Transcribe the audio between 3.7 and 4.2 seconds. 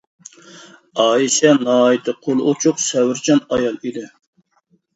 ئىدى.